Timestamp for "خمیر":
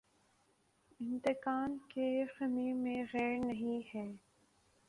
2.37-2.73